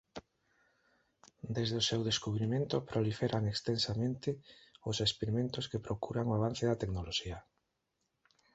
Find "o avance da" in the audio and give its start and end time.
6.31-6.79